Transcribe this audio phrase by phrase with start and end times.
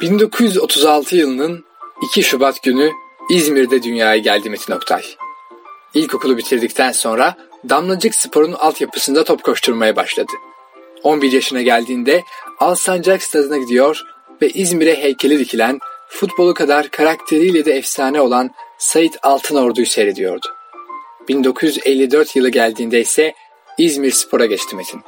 [0.00, 1.64] 1936 yılının
[2.02, 2.92] 2 Şubat günü
[3.30, 5.02] İzmir'de dünyaya geldi Metin Oktay.
[5.94, 7.36] İlkokulu bitirdikten sonra
[7.68, 10.32] Damlacık Spor'un altyapısında top koşturmaya başladı.
[11.02, 12.22] 11 yaşına geldiğinde
[12.58, 14.02] Alsancak Stadı'na gidiyor
[14.42, 15.78] ve İzmir'e heykeli dikilen,
[16.08, 20.46] futbolu kadar karakteriyle de efsane olan Sait Altınordu'yu seyrediyordu.
[21.28, 23.34] 1954 yılı geldiğinde ise
[23.78, 25.00] İzmir Spor'a geçti Metin.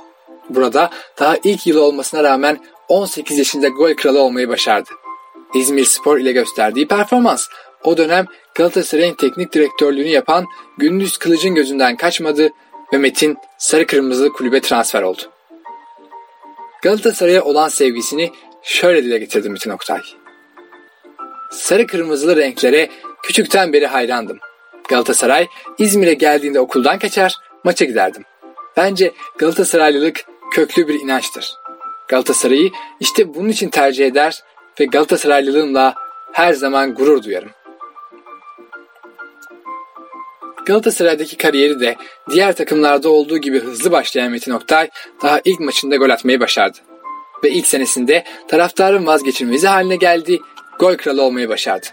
[0.51, 4.91] Burada daha ilk yılı olmasına rağmen 18 yaşında gol kralı olmayı başardı.
[5.55, 7.47] İzmir Spor ile gösterdiği performans
[7.85, 10.47] o dönem Galatasaray'ın teknik direktörlüğünü yapan
[10.79, 12.51] Gündüz Kılıç'ın gözünden kaçmadı
[12.93, 15.23] ve Metin sarı kırmızılı kulübe transfer oldu.
[16.83, 20.01] Galatasaray'a olan sevgisini şöyle dile getirdi Metin Oktay.
[21.51, 22.89] Sarı kırmızılı renklere
[23.23, 24.39] küçükten beri hayrandım.
[24.89, 25.47] Galatasaray
[25.79, 27.35] İzmir'e geldiğinde okuldan kaçar,
[27.65, 28.25] maça giderdim.
[28.77, 31.66] Bence Galatasaraylılık köklü bir inançtır.
[32.09, 34.43] Galatasaray'ı işte bunun için tercih eder
[34.81, 35.95] ve Galatasaraylılığımla
[36.33, 37.51] her zaman gurur duyarım.
[40.67, 41.97] Galatasaray'daki kariyeri de
[42.31, 44.91] diğer takımlarda olduğu gibi hızlı başlayan Metin Oktay
[45.23, 46.79] daha ilk maçında gol atmayı başardı.
[47.45, 50.39] Ve ilk senesinde taraftarın vazgeçilmezi haline geldi,
[50.79, 51.87] gol kralı olmayı başardı.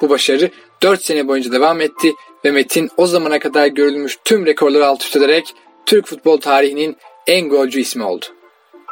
[0.00, 0.50] Bu başarı
[0.82, 2.12] 4 sene boyunca devam etti
[2.44, 5.54] ve Metin o zamana kadar görülmüş tüm rekorları alt üst ederek
[5.86, 8.26] Türk futbol tarihinin en golcü ismi oldu.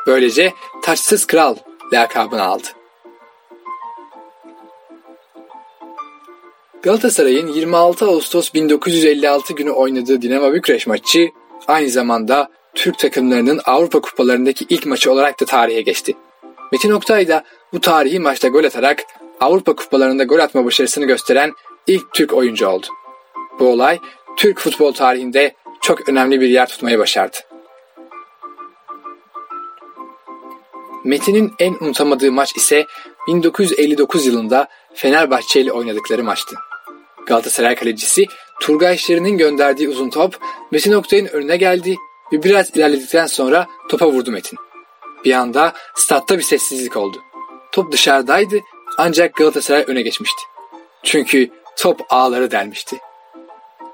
[0.08, 1.56] Böylece taçsız kral
[1.92, 2.66] lakabını aldı.
[6.82, 11.28] Galatasaray'ın 26 Ağustos 1956 günü oynadığı Dinamo Bükreş maçı
[11.66, 16.16] aynı zamanda Türk takımlarının Avrupa kupalarındaki ilk maçı olarak da tarihe geçti.
[16.72, 19.04] Metin Oktay da bu tarihi maçta gol atarak
[19.40, 21.52] Avrupa kupalarında gol atma başarısını gösteren
[21.86, 22.86] ilk Türk oyuncu oldu.
[23.58, 23.98] Bu olay
[24.36, 27.47] Türk futbol tarihinde çok önemli bir yer tutmayı başardı.
[31.04, 32.86] Metin'in en unutamadığı maç ise
[33.28, 36.56] 1959 yılında Fenerbahçe ile oynadıkları maçtı.
[37.26, 38.26] Galatasaray kalecisi
[38.60, 40.38] Turgay Şirin'in gönderdiği uzun top
[40.70, 41.96] Metin Oktay'ın önüne geldi
[42.32, 44.58] ve biraz ilerledikten sonra topa vurdu Metin.
[45.24, 47.22] Bir anda statta bir sessizlik oldu.
[47.72, 48.60] Top dışarıdaydı
[48.98, 50.42] ancak Galatasaray öne geçmişti.
[51.02, 52.98] Çünkü top ağları delmişti.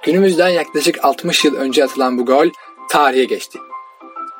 [0.03, 2.49] Günümüzden yaklaşık 60 yıl önce atılan bu gol
[2.91, 3.59] tarihe geçti.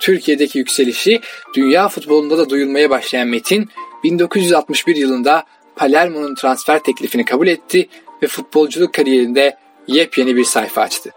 [0.01, 1.21] Türkiye'deki yükselişi
[1.55, 3.71] dünya futbolunda da duyulmaya başlayan Metin
[4.05, 5.45] 1961 yılında
[5.77, 7.89] Palermo'nun transfer teklifini kabul etti
[8.23, 9.57] ve futbolculuk kariyerinde
[9.87, 11.11] yepyeni bir sayfa açtı.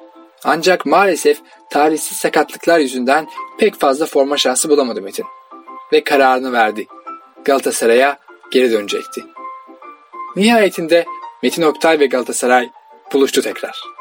[0.43, 1.37] Ancak maalesef
[1.69, 3.27] talihsiz sakatlıklar yüzünden
[3.59, 5.25] pek fazla forma şansı bulamadı Metin.
[5.93, 6.87] Ve kararını verdi.
[7.45, 8.17] Galatasaray'a
[8.51, 9.23] geri dönecekti.
[10.35, 11.05] Nihayetinde
[11.43, 12.69] Metin Oktay ve Galatasaray
[13.13, 13.96] buluştu tekrar.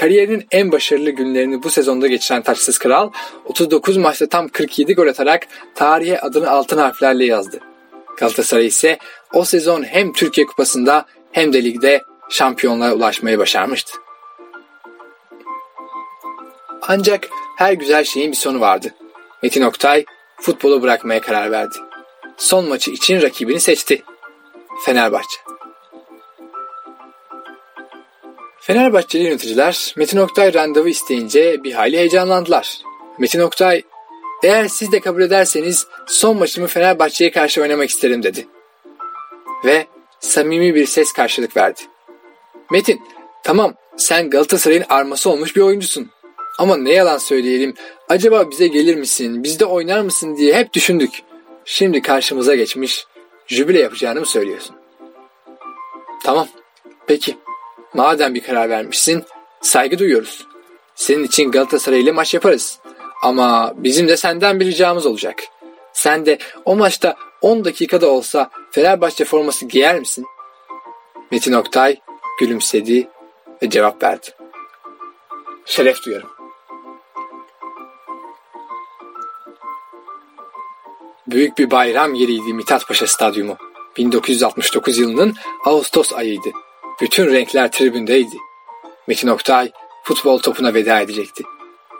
[0.00, 3.10] Kariyerinin en başarılı günlerini bu sezonda geçiren taçsız kral
[3.44, 7.60] 39 maçta tam 47 gol atarak tarihe adını altın harflerle yazdı.
[8.16, 8.98] Galatasaray ise
[9.32, 13.92] o sezon hem Türkiye Kupası'nda hem de ligde şampiyonluğa ulaşmayı başarmıştı.
[16.82, 18.94] Ancak her güzel şeyin bir sonu vardı.
[19.42, 20.04] Metin Oktay
[20.40, 21.76] futbolu bırakmaya karar verdi.
[22.36, 24.02] Son maçı için rakibini seçti.
[24.84, 25.59] Fenerbahçe.
[28.70, 32.78] Fenerbahçeli yöneticiler Metin Oktay randevu isteyince bir hayli heyecanlandılar.
[33.18, 33.82] Metin Oktay,
[34.42, 38.48] eğer siz de kabul ederseniz son maçımı Fenerbahçe'ye karşı oynamak isterim dedi.
[39.64, 39.86] Ve
[40.20, 41.80] samimi bir ses karşılık verdi.
[42.70, 43.00] Metin,
[43.44, 46.10] tamam sen Galatasaray'ın arması olmuş bir oyuncusun.
[46.58, 47.74] Ama ne yalan söyleyelim,
[48.08, 51.22] acaba bize gelir misin, bizde oynar mısın diye hep düşündük.
[51.64, 53.06] Şimdi karşımıza geçmiş,
[53.46, 54.76] jübile yapacağını mı söylüyorsun?
[56.24, 56.48] Tamam,
[57.06, 57.36] peki.
[57.94, 59.24] Madem bir karar vermişsin,
[59.60, 60.46] saygı duyuyoruz.
[60.94, 62.78] Senin için Galatasaray ile maç yaparız.
[63.22, 65.42] Ama bizim de senden bir ricamız olacak.
[65.92, 70.26] Sen de o maçta 10 dakikada olsa Fenerbahçe forması giyer misin?
[71.30, 71.96] Metin Oktay
[72.40, 73.08] gülümsedi
[73.62, 74.26] ve cevap verdi.
[75.64, 76.30] Şeref duyarım.
[81.26, 83.56] Büyük bir bayram yeriydi Mithat Paşa Stadyumu.
[83.96, 86.48] 1969 yılının Ağustos ayıydı.
[87.00, 88.36] Bütün renkler tribündeydi.
[89.06, 91.44] Metin Oktay futbol topuna veda edecekti.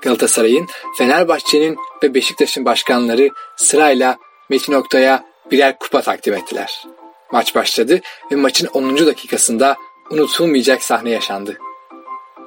[0.02, 0.66] Galatasaray'ın,
[0.98, 4.18] Fenerbahçe'nin ve Beşiktaş'ın başkanları sırayla
[4.48, 6.84] Metin Oktay'a birer kupa takdim ettiler.
[7.32, 8.00] Maç başladı
[8.32, 9.06] ve maçın 10.
[9.06, 9.76] dakikasında
[10.10, 11.58] unutulmayacak sahne yaşandı.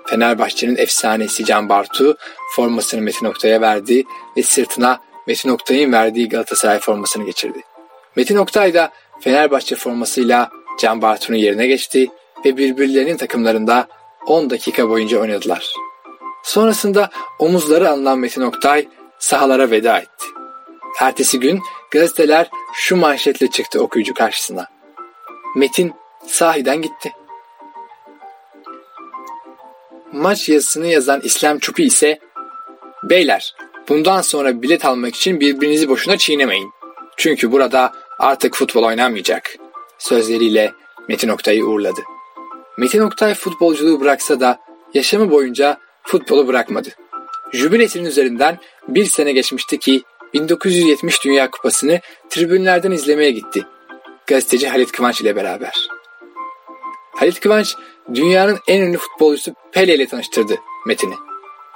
[0.06, 2.18] Fenerbahçe'nin efsanesi Can Bartu
[2.56, 4.04] formasını Metin Oktay'a verdi
[4.38, 7.62] ve sırtına Metin Oktay'ın verdiği Galatasaray formasını geçirdi.
[8.16, 8.92] Metin Oktay da
[9.22, 12.10] Fenerbahçe formasıyla Can Bartu'nun yerine geçti
[12.46, 13.88] ve birbirlerinin takımlarında
[14.26, 15.74] 10 dakika boyunca oynadılar.
[16.44, 17.10] Sonrasında
[17.40, 18.88] omuzları alınan Metin Oktay
[19.20, 20.26] sahalara veda etti.
[21.02, 21.62] Ertesi gün
[21.92, 24.68] gazeteler şu manşetle çıktı okuyucu karşısına.
[25.56, 25.94] Metin
[26.28, 27.12] sahiden gitti.
[30.12, 32.20] Maç yazısını yazan İslam Çupi ise
[33.04, 33.56] Beyler
[33.90, 36.72] bundan sonra bilet almak için birbirinizi boşuna çiğnemeyin.
[37.18, 39.56] Çünkü burada artık futbol oynanmayacak.
[39.98, 40.74] Sözleriyle
[41.08, 42.02] Metin Oktay'ı uğurladı.
[42.78, 44.60] Metin Oktay futbolculuğu bıraksa da
[44.94, 46.90] yaşamı boyunca futbolu bırakmadı.
[47.54, 50.04] Jübilesinin üzerinden bir sene geçmişti ki
[50.34, 52.00] 1970 Dünya Kupası'nı
[52.30, 53.66] tribünlerden izlemeye gitti.
[54.28, 55.88] Gazeteci Halit Kıvanç ile beraber.
[57.16, 57.76] Halit Kıvanç
[58.14, 61.16] dünyanın en ünlü futbolcusu Pele ile tanıştırdı Metin'i.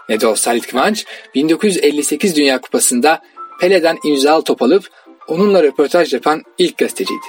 [0.09, 1.05] Ne de olsa Halit Kıvanç
[1.35, 3.21] 1958 Dünya Kupası'nda
[3.59, 4.89] Pele'den imzalı top alıp
[5.27, 7.25] onunla röportaj yapan ilk gazeteciydi.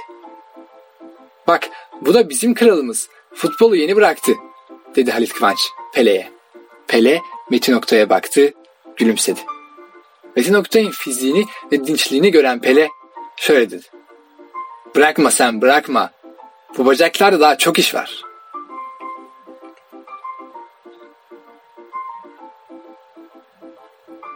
[1.47, 1.69] Bak
[2.01, 3.09] bu da bizim kralımız.
[3.39, 4.33] Futbolu yeni bıraktı
[4.97, 5.59] dedi Halit Kıvanç
[5.95, 6.31] Pele'ye.
[6.87, 8.53] Pele Metin Oktay'a baktı,
[8.97, 9.41] gülümsedi.
[10.37, 12.89] Metin Oktay'ın fiziğini ve dinçliğini gören Pele
[13.37, 13.87] şöyle dedi.
[14.97, 16.11] Bırakma sen bırakma.
[16.79, 18.23] Bu bacaklarda daha çok iş var.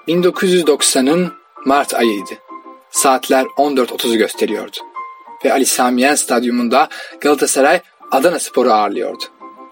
[0.09, 1.33] ...1990'ın
[1.65, 2.35] Mart ayıydı.
[2.91, 4.77] Saatler 14.30'u gösteriyordu.
[5.45, 6.89] Ve Ali Samiyen Stadyumunda
[7.21, 7.81] Galatasaray
[8.13, 9.25] Adana Spor'u ağırlıyordu.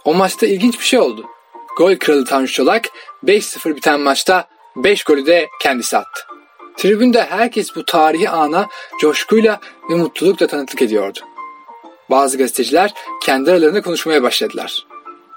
[0.04, 1.26] O maçta ilginç bir şey oldu.
[1.76, 2.88] Gol kralı Tanju Çolak
[3.24, 6.20] 5-0 biten maçta 5 golü de kendisi attı.
[6.76, 8.68] Tribünde herkes bu tarihi ana
[9.00, 9.60] coşkuyla
[9.90, 11.18] ve mutlulukla tanıklık ediyordu.
[12.10, 14.86] Bazı gazeteciler kendi aralarında konuşmaya başladılar.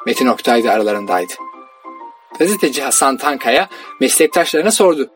[0.05, 1.33] Metin Oktay da aralarındaydı.
[2.39, 3.69] Gazeteci Hasan Tankaya
[3.99, 5.09] meslektaşlarına sordu.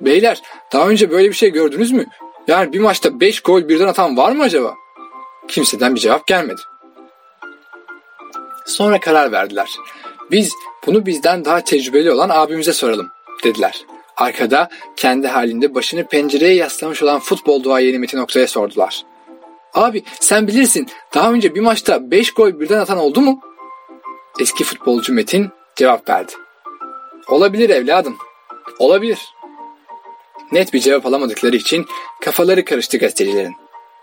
[0.00, 0.42] Beyler
[0.72, 2.06] daha önce böyle bir şey gördünüz mü?
[2.48, 4.74] Yani bir maçta 5 gol birden atan var mı acaba?
[5.48, 6.60] Kimseden bir cevap gelmedi.
[8.68, 9.70] Sonra karar verdiler.
[10.30, 10.52] Biz
[10.86, 13.10] bunu bizden daha tecrübeli olan abimize soralım
[13.44, 13.84] dediler.
[14.16, 19.04] Arkada kendi halinde başını pencereye yaslamış olan futbol duayeni Metin Oktay'a sordular.
[19.74, 23.40] Abi sen bilirsin daha önce bir maçta 5 gol birden atan oldu mu?
[24.40, 26.32] Eski futbolcu Metin cevap verdi.
[27.28, 28.16] Olabilir evladım.
[28.78, 29.18] Olabilir.
[30.52, 31.86] Net bir cevap alamadıkları için
[32.24, 33.54] kafaları karıştı gazetecilerin.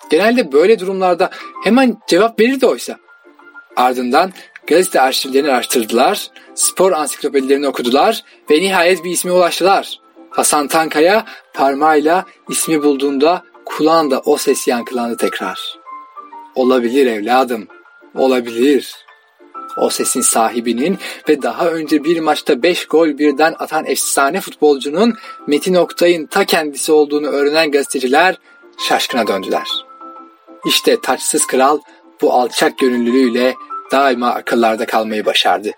[0.09, 1.29] Genelde böyle durumlarda
[1.63, 2.97] hemen cevap verirdi oysa.
[3.75, 4.31] Ardından
[4.67, 9.99] Gazete arşivlerini araştırdılar, spor ansiklopedilerini okudular ve nihayet bir isme ulaştılar.
[10.29, 15.77] Hasan Tankaya parmağıyla ismi bulduğunda kulağında o ses yankılandı tekrar.
[16.55, 17.67] Olabilir evladım,
[18.15, 18.95] olabilir.
[19.77, 20.97] O sesin sahibinin
[21.29, 25.13] ve daha önce bir maçta 5 gol birden atan efsane futbolcunun
[25.47, 28.39] Metin Oktay'ın ta kendisi olduğunu öğrenen gazeteciler
[28.87, 29.67] şaşkına döndüler.
[30.65, 31.79] İşte taçsız kral
[32.21, 33.55] bu alçak gönüllülüğüyle
[33.91, 35.71] daima akıllarda kalmayı başardı.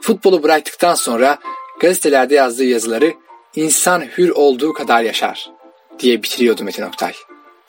[0.00, 1.38] Futbolu bıraktıktan sonra
[1.80, 3.14] gazetelerde yazdığı yazıları
[3.56, 5.50] insan hür olduğu kadar yaşar
[5.98, 7.12] diye bitiriyordu Metin Oktay.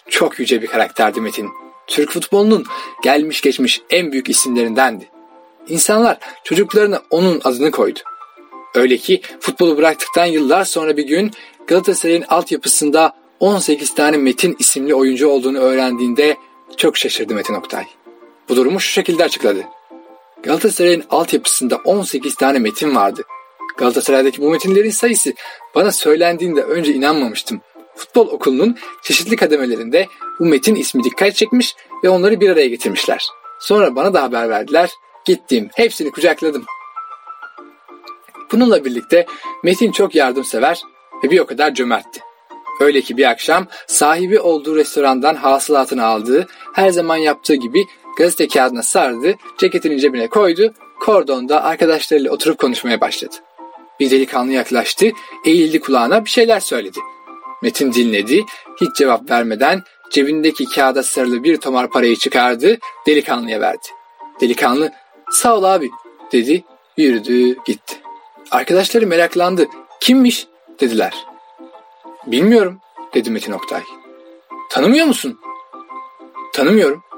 [0.10, 1.50] Çok yüce bir karakterdi Metin.
[1.88, 2.66] Türk futbolunun
[3.04, 5.10] gelmiş geçmiş en büyük isimlerindendi.
[5.68, 8.00] İnsanlar çocuklarına onun adını koydu.
[8.76, 11.32] Öyle ki futbolu bıraktıktan yıllar sonra bir gün
[11.68, 16.38] Galatasaray'ın altyapısında 18 tane Metin isimli oyuncu olduğunu öğrendiğinde
[16.78, 17.86] çok şaşırdı Metin Oktay.
[18.50, 19.64] Bu durumu şu şekilde açıkladı.
[20.44, 23.24] Galatasaray'ın altyapısında 18 tane metin vardı.
[23.78, 25.34] Galatasaray'daki bu metinlerin sayısı
[25.76, 27.62] bana söylendiğinde önce inanmamıştım.
[27.96, 30.08] Futbol okulunun çeşitli kademelerinde
[30.40, 33.28] bu metin ismi dikkat çekmiş ve onları bir araya getirmişler.
[33.60, 34.90] Sonra bana da haber verdiler.
[35.26, 36.66] Gittim, hepsini kucakladım.
[38.52, 39.26] Bununla birlikte
[39.64, 40.82] Metin çok yardımsever
[41.24, 42.20] ve bir o kadar cömertti.
[42.80, 47.86] Öyle ki bir akşam sahibi olduğu restorandan hasılatını aldığı, her zaman yaptığı gibi
[48.20, 53.36] Gazete kağıdına sardı, ceketinin cebine koydu, kordonda arkadaşlarıyla oturup konuşmaya başladı.
[54.00, 55.12] Bir delikanlı yaklaştı,
[55.46, 57.00] eğildi kulağına bir şeyler söyledi.
[57.64, 58.46] Metin dinledi,
[58.82, 63.88] hiç cevap vermeden cebindeki kağıda sarılı bir tomar parayı çıkardı, delikanlıya verdi.
[64.42, 64.92] Delikanlı,
[65.32, 65.90] sağ ol abi,
[66.32, 66.64] dedi,
[66.98, 67.96] yürüdü, gitti.
[68.52, 69.68] Arkadaşları meraklandı,
[70.00, 70.48] kimmiş,
[70.80, 71.14] dediler.
[72.28, 72.80] Bilmiyorum,
[73.14, 73.82] dedi Metin Oktay.
[74.70, 75.40] Tanımıyor musun?
[76.54, 77.09] Tanımıyorum.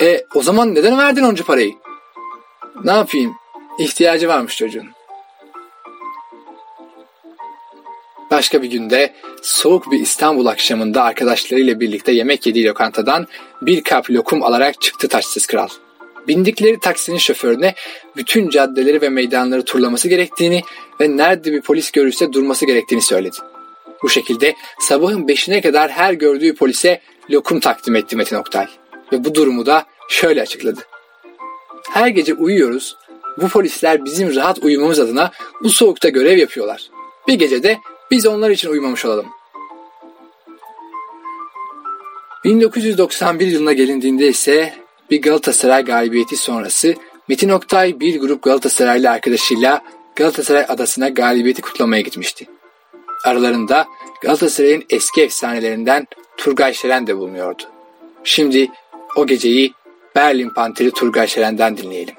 [0.00, 1.72] E o zaman neden verdin onca parayı?
[2.84, 3.36] Ne yapayım?
[3.78, 4.88] İhtiyacı varmış çocuğun.
[8.30, 13.26] Başka bir günde soğuk bir İstanbul akşamında arkadaşlarıyla birlikte yemek yediği lokantadan
[13.62, 15.68] bir kap lokum alarak çıktı taçsız kral.
[16.28, 17.74] Bindikleri taksinin şoförüne
[18.16, 20.62] bütün caddeleri ve meydanları turlaması gerektiğini
[21.00, 23.36] ve nerede bir polis görürse durması gerektiğini söyledi.
[24.02, 28.66] Bu şekilde sabahın beşine kadar her gördüğü polise lokum takdim etti Metin Oktay
[29.12, 30.80] ve bu durumu da şöyle açıkladı.
[31.90, 32.96] Her gece uyuyoruz.
[33.36, 35.30] Bu polisler bizim rahat uyumamız adına
[35.62, 36.90] bu soğukta görev yapıyorlar.
[37.28, 37.78] Bir gece de
[38.10, 39.26] biz onlar için uyumamış olalım.
[42.44, 44.74] 1991 yılına gelindiğinde ise
[45.10, 46.94] bir Galatasaray galibiyeti sonrası
[47.28, 49.82] Metin Oktay bir grup Galatasaraylı arkadaşıyla
[50.16, 52.46] Galatasaray adasına galibiyeti kutlamaya gitmişti.
[53.24, 53.86] Aralarında
[54.22, 57.62] Galatasaray'ın eski efsanelerinden Turgay Şeren de bulunuyordu.
[58.24, 58.70] Şimdi
[59.16, 59.72] o geceyi
[60.16, 62.14] Berlin Panteri Turgay Şeren'den dinleyelim.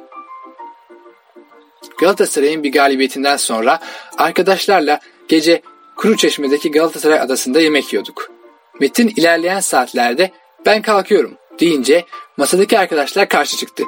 [2.00, 3.80] Galatasaray'ın bir galibiyetinden sonra
[4.18, 5.62] arkadaşlarla gece
[5.98, 8.32] Kuruçeşme'deki Galatasaray adasında yemek yiyorduk.
[8.80, 10.32] Metin ilerleyen saatlerde
[10.66, 12.06] ben kalkıyorum deyince
[12.38, 13.84] masadaki arkadaşlar karşı çıktı.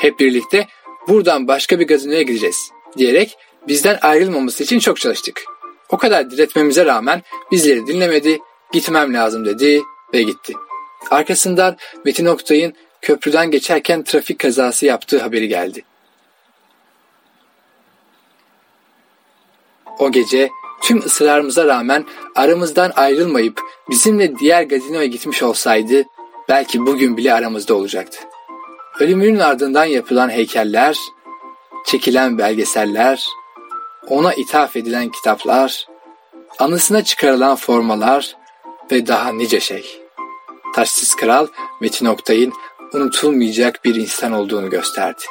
[0.00, 0.66] Hep birlikte
[1.08, 3.36] buradan başka bir gazinoya gideceğiz diyerek
[3.68, 5.44] bizden ayrılmaması için çok çalıştık.
[5.88, 7.22] O kadar diretmemize rağmen
[7.52, 8.38] bizleri dinlemedi,
[8.72, 9.82] gitmem lazım dedi
[10.14, 10.52] ve gitti.
[11.10, 15.84] Arkasından Metin Oktay'ın köprüden geçerken trafik kazası yaptığı haberi geldi.
[19.98, 20.50] O gece
[20.82, 23.60] tüm ısrarımıza rağmen aramızdan ayrılmayıp
[23.90, 26.04] bizimle diğer gazinoya gitmiş olsaydı
[26.48, 28.18] belki bugün bile aramızda olacaktı.
[29.00, 30.98] Ölümünün ardından yapılan heykeller,
[31.86, 33.26] çekilen belgeseller,
[34.08, 35.86] ona ithaf edilen kitaplar,
[36.58, 38.36] anısına çıkarılan formalar
[38.92, 40.05] ve daha nice şey.
[40.76, 41.46] Taşsız Kral
[41.80, 42.52] Metin Oktay'ın
[42.92, 45.22] unutulmayacak bir insan olduğunu gösterdi.